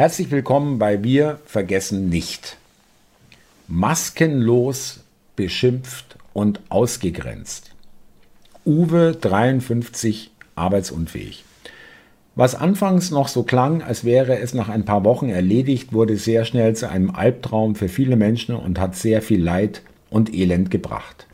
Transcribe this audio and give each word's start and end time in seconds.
Herzlich 0.00 0.30
willkommen 0.30 0.78
bei 0.78 1.04
Wir 1.04 1.40
vergessen 1.44 2.08
nicht. 2.08 2.56
Maskenlos, 3.68 5.00
beschimpft 5.36 6.16
und 6.32 6.58
ausgegrenzt. 6.70 7.72
Uwe 8.64 9.14
53 9.20 10.30
arbeitsunfähig. 10.54 11.44
Was 12.34 12.54
anfangs 12.54 13.10
noch 13.10 13.28
so 13.28 13.42
klang, 13.42 13.82
als 13.82 14.02
wäre 14.02 14.38
es 14.38 14.54
nach 14.54 14.70
ein 14.70 14.86
paar 14.86 15.04
Wochen 15.04 15.28
erledigt, 15.28 15.92
wurde 15.92 16.16
sehr 16.16 16.46
schnell 16.46 16.74
zu 16.74 16.88
einem 16.88 17.10
Albtraum 17.10 17.74
für 17.74 17.90
viele 17.90 18.16
Menschen 18.16 18.54
und 18.54 18.80
hat 18.80 18.96
sehr 18.96 19.20
viel 19.20 19.44
Leid 19.44 19.82
und 20.08 20.32
Elend 20.32 20.70
gebracht. 20.70 21.26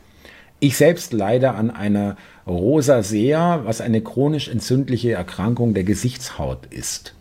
Ich 0.59 0.75
selbst 0.75 1.13
leide 1.13 1.51
an 1.51 1.71
einer 1.71 2.17
Rosacea, 2.45 3.61
was 3.63 3.79
eine 3.79 4.01
chronisch 4.01 4.49
entzündliche 4.49 5.13
Erkrankung 5.13 5.73
der 5.73 5.85
Gesichtshaut 5.85 6.65
ist. 6.69 7.13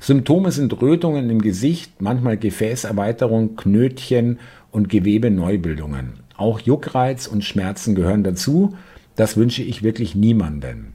Symptome 0.00 0.52
sind 0.52 0.80
Rötungen 0.80 1.30
im 1.30 1.40
Gesicht, 1.40 2.00
manchmal 2.00 2.36
Gefäßerweiterung, 2.36 3.56
Knötchen 3.56 4.38
und 4.70 4.88
Gewebeneubildungen. 4.88 6.14
Auch 6.36 6.60
Juckreiz 6.60 7.26
und 7.26 7.44
Schmerzen 7.44 7.94
gehören 7.94 8.24
dazu. 8.24 8.76
Das 9.16 9.36
wünsche 9.36 9.62
ich 9.62 9.82
wirklich 9.82 10.14
niemanden. 10.14 10.92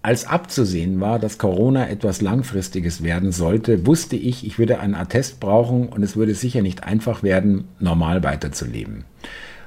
Als 0.00 0.26
abzusehen 0.26 1.00
war, 1.00 1.18
dass 1.18 1.38
Corona 1.38 1.88
etwas 1.88 2.20
Langfristiges 2.20 3.02
werden 3.02 3.32
sollte, 3.32 3.86
wusste 3.86 4.16
ich, 4.16 4.46
ich 4.46 4.58
würde 4.58 4.78
einen 4.78 4.94
Attest 4.94 5.40
brauchen 5.40 5.88
und 5.88 6.02
es 6.02 6.16
würde 6.16 6.34
sicher 6.34 6.62
nicht 6.62 6.84
einfach 6.84 7.22
werden, 7.22 7.64
normal 7.80 8.22
weiterzuleben. 8.22 9.04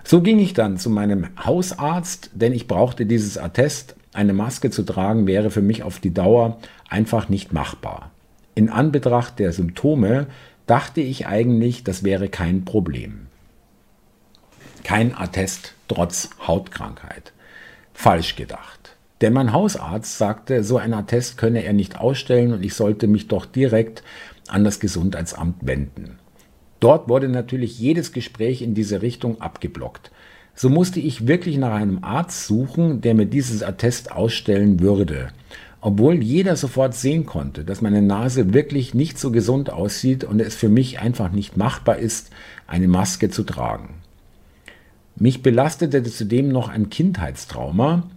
So 0.03 0.21
ging 0.21 0.39
ich 0.39 0.53
dann 0.53 0.77
zu 0.77 0.89
meinem 0.89 1.27
Hausarzt, 1.43 2.31
denn 2.33 2.53
ich 2.53 2.67
brauchte 2.67 3.05
dieses 3.05 3.37
Attest. 3.37 3.95
Eine 4.13 4.33
Maske 4.33 4.69
zu 4.69 4.83
tragen 4.83 5.27
wäre 5.27 5.51
für 5.51 5.61
mich 5.61 5.83
auf 5.83 5.99
die 5.99 6.13
Dauer 6.13 6.57
einfach 6.89 7.29
nicht 7.29 7.53
machbar. 7.53 8.11
In 8.55 8.69
Anbetracht 8.69 9.39
der 9.39 9.53
Symptome 9.53 10.27
dachte 10.67 11.01
ich 11.01 11.27
eigentlich, 11.27 11.83
das 11.83 12.03
wäre 12.03 12.27
kein 12.27 12.65
Problem. 12.65 13.27
Kein 14.83 15.15
Attest 15.15 15.75
trotz 15.87 16.29
Hautkrankheit. 16.45 17.31
Falsch 17.93 18.35
gedacht. 18.35 18.95
Denn 19.21 19.33
mein 19.33 19.53
Hausarzt 19.53 20.17
sagte, 20.17 20.63
so 20.63 20.77
ein 20.77 20.93
Attest 20.93 21.37
könne 21.37 21.63
er 21.63 21.73
nicht 21.73 21.99
ausstellen 21.99 22.53
und 22.53 22.63
ich 22.63 22.73
sollte 22.73 23.07
mich 23.07 23.27
doch 23.27 23.45
direkt 23.45 24.03
an 24.47 24.63
das 24.63 24.79
Gesundheitsamt 24.79 25.65
wenden. 25.65 26.17
Dort 26.79 27.07
wurde 27.07 27.29
natürlich 27.29 27.77
jedes 27.79 28.11
Gespräch 28.11 28.63
in 28.63 28.73
diese 28.73 29.03
Richtung 29.03 29.39
abgeblockt. 29.39 30.11
So 30.55 30.69
musste 30.69 30.99
ich 30.99 31.27
wirklich 31.27 31.57
nach 31.57 31.73
einem 31.73 32.03
Arzt 32.03 32.45
suchen, 32.47 33.01
der 33.01 33.15
mir 33.15 33.25
dieses 33.25 33.63
Attest 33.63 34.11
ausstellen 34.11 34.79
würde. 34.79 35.29
Obwohl 35.83 36.21
jeder 36.21 36.55
sofort 36.55 36.93
sehen 36.93 37.25
konnte, 37.25 37.63
dass 37.63 37.81
meine 37.81 38.03
Nase 38.03 38.53
wirklich 38.53 38.93
nicht 38.93 39.17
so 39.17 39.31
gesund 39.31 39.71
aussieht 39.71 40.23
und 40.23 40.39
es 40.39 40.55
für 40.55 40.69
mich 40.69 40.99
einfach 40.99 41.31
nicht 41.31 41.57
machbar 41.57 41.97
ist, 41.97 42.29
eine 42.67 42.87
Maske 42.87 43.29
zu 43.29 43.43
tragen. 43.43 43.95
Mich 45.15 45.41
belastete 45.41 46.03
zudem 46.03 46.49
noch 46.49 46.69
ein 46.69 46.89
Kindheitstrauma. 46.89 48.09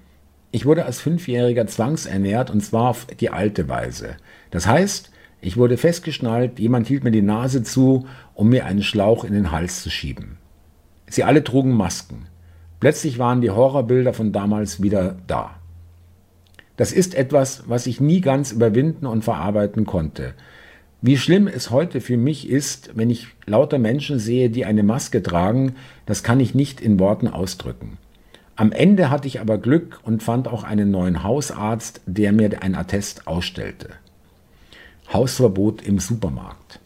Ich 0.53 0.67
wurde 0.67 0.85
als 0.85 1.01
Fünfjähriger 1.01 1.67
zwangsernährt 1.67 2.51
und 2.51 2.61
zwar 2.61 2.91
auf 2.91 3.07
die 3.07 3.31
alte 3.31 3.69
Weise. 3.69 4.17
Das 4.51 4.67
heißt, 4.67 5.11
ich 5.41 5.57
wurde 5.57 5.77
festgeschnallt, 5.77 6.59
jemand 6.59 6.87
hielt 6.87 7.05
mir 7.05 7.11
die 7.11 7.23
Nase 7.23 7.63
zu, 7.63 8.07
um 8.35 8.51
mir 8.51 8.67
einen 8.67 8.83
Schlauch 8.83 9.25
in 9.25 9.33
den 9.33 9.51
Hals 9.51 9.83
zu 9.83 9.91
schieben. 9.91 10.39
Sie 11.15 11.23
alle 11.23 11.45
trugen 11.45 11.71
Masken. 11.71 12.27
Plötzlich 12.81 13.21
waren 13.21 13.41
die 13.41 13.51
Horrorbilder 13.51 14.13
von 14.13 14.33
damals 14.33 14.83
wieder 14.83 15.15
da. 15.29 15.55
Das 16.77 16.91
ist 16.91 17.15
etwas, 17.15 17.63
was 17.69 17.87
ich 17.87 18.01
nie 18.01 18.21
ganz 18.21 18.51
überwinden 18.51 19.07
und 19.07 19.23
verarbeiten 19.23 19.87
konnte. 19.87 20.35
Wie 21.03 21.17
schlimm 21.17 21.47
es 21.47 21.71
heute 21.71 22.01
für 22.01 22.17
mich 22.17 22.51
ist, 22.51 22.91
wenn 22.97 23.11
ich 23.11 23.29
lauter 23.47 23.79
Menschen 23.79 24.19
sehe, 24.19 24.51
die 24.51 24.65
eine 24.65 24.83
Maske 24.83 25.23
tragen, 25.23 25.77
das 26.05 26.25
kann 26.25 26.41
ich 26.41 26.53
nicht 26.53 26.81
in 26.81 26.99
Worten 26.99 27.29
ausdrücken. 27.29 27.99
Am 28.57 28.73
Ende 28.73 29.09
hatte 29.09 29.29
ich 29.29 29.41
aber 29.41 29.59
Glück 29.59 30.01
und 30.03 30.21
fand 30.21 30.49
auch 30.49 30.65
einen 30.65 30.91
neuen 30.91 31.23
Hausarzt, 31.23 32.01
der 32.07 32.33
mir 32.33 32.61
ein 32.61 32.75
Attest 32.75 33.29
ausstellte. 33.29 33.91
Hausverbot 35.13 35.83
im 35.83 36.01
Supermarkt. 36.01 36.81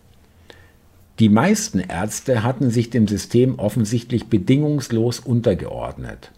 Die 1.19 1.29
meisten 1.29 1.81
Ärzte 1.81 2.45
hatten 2.45 2.71
sich 2.71 2.91
dem 2.91 3.09
System 3.09 3.59
offensichtlich 3.59 4.27
bedingungslos 4.29 5.19
untergeordnet. 5.19 6.31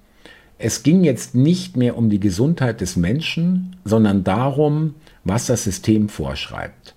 Es 0.57 0.83
ging 0.83 1.05
jetzt 1.05 1.35
nicht 1.35 1.77
mehr 1.77 1.99
um 1.99 2.09
die 2.09 2.21
Gesundheit 2.21 2.81
des 2.81 2.97
Menschen, 2.97 3.77
sondern 3.85 4.25
darum, 4.25 4.95
was 5.23 5.47
das 5.47 5.65
System 5.65 6.09
vorschreibt. 6.09 6.95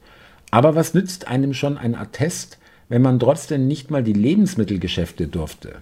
Aber 0.50 0.76
was 0.76 0.94
nützt 0.94 1.28
einem 1.28 1.54
schon 1.54 1.78
ein 1.78 1.96
Attest, 1.96 2.58
wenn 2.88 3.02
man 3.02 3.20
trotzdem 3.20 3.68
nicht 3.68 3.92
mal 3.92 4.04
die 4.04 4.14
Lebensmittelgeschäfte 4.14 5.28
durfte? 5.28 5.82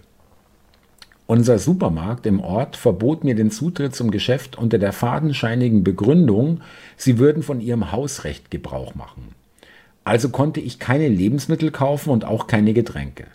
Unser 1.28 1.60
Supermarkt 1.60 2.26
im 2.26 2.40
Ort 2.40 2.78
verbot 2.78 3.24
mir 3.24 3.36
den 3.36 3.52
Zutritt 3.52 3.96
zum 3.96 4.10
Geschäft 4.10 4.58
unter 4.58 4.80
der 4.80 4.92
fadenscheinigen 4.92 5.84
Begründung, 5.84 6.62
sie 6.98 7.20
würden 7.20 7.44
von 7.44 7.62
ihrem 7.62 7.92
Hausrecht 7.92 8.50
Gebrauch 8.50 8.96
machen. 8.96 9.36
Also 10.04 10.30
konnte 10.30 10.60
ich 10.60 10.80
keine 10.80 11.08
Lebensmittel 11.08 11.72
kaufen 11.72 12.10
und 12.10 12.26
auch 12.26 12.48
keine 12.48 12.74
Getränke. 12.74 13.26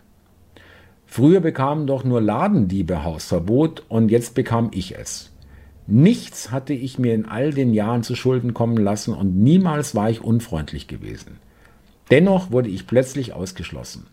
Früher 1.06 1.40
bekamen 1.40 1.86
doch 1.86 2.04
nur 2.04 2.20
Ladendiebe 2.20 3.04
Hausverbot 3.04 3.84
und 3.88 4.10
jetzt 4.10 4.34
bekam 4.34 4.70
ich 4.72 4.96
es. 4.96 5.30
Nichts 5.86 6.50
hatte 6.50 6.72
ich 6.72 6.98
mir 6.98 7.14
in 7.14 7.26
all 7.26 7.52
den 7.52 7.72
Jahren 7.72 8.02
zu 8.02 8.16
Schulden 8.16 8.54
kommen 8.54 8.76
lassen 8.76 9.14
und 9.14 9.36
niemals 9.36 9.94
war 9.94 10.10
ich 10.10 10.20
unfreundlich 10.20 10.88
gewesen. 10.88 11.38
Dennoch 12.10 12.50
wurde 12.50 12.68
ich 12.68 12.88
plötzlich 12.88 13.32
ausgeschlossen. 13.32 14.06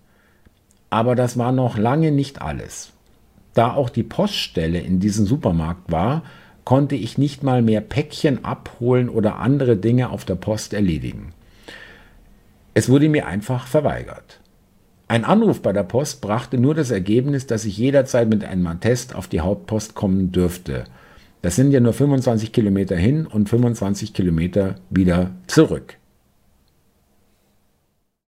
Aber 0.91 1.15
das 1.15 1.37
war 1.37 1.51
noch 1.51 1.77
lange 1.77 2.11
nicht 2.11 2.41
alles. 2.43 2.93
Da 3.55 3.73
auch 3.73 3.89
die 3.89 4.03
Poststelle 4.03 4.79
in 4.79 4.99
diesem 4.99 5.25
Supermarkt 5.25 5.91
war, 5.91 6.21
konnte 6.63 6.95
ich 6.95 7.17
nicht 7.17 7.43
mal 7.43 7.61
mehr 7.63 7.81
Päckchen 7.81 8.45
abholen 8.45 9.09
oder 9.09 9.39
andere 9.39 9.75
Dinge 9.75 10.11
auf 10.11 10.25
der 10.25 10.35
Post 10.35 10.73
erledigen. 10.73 11.33
Es 12.73 12.89
wurde 12.89 13.09
mir 13.09 13.27
einfach 13.27 13.67
verweigert. 13.67 14.39
Ein 15.07 15.25
Anruf 15.25 15.61
bei 15.61 15.73
der 15.73 15.83
Post 15.83 16.21
brachte 16.21 16.57
nur 16.57 16.73
das 16.73 16.89
Ergebnis, 16.89 17.45
dass 17.45 17.65
ich 17.65 17.77
jederzeit 17.77 18.29
mit 18.29 18.43
einem 18.43 18.65
Attest 18.65 19.13
auf 19.13 19.27
die 19.27 19.41
Hauptpost 19.41 19.93
kommen 19.93 20.31
dürfte. 20.31 20.85
Das 21.43 21.55
sind 21.55 21.71
ja 21.71 21.79
nur 21.79 21.93
25 21.93 22.51
Kilometer 22.51 22.95
hin 22.95 23.27
und 23.27 23.49
25 23.49 24.13
Kilometer 24.13 24.75
wieder 24.89 25.31
zurück. 25.45 25.97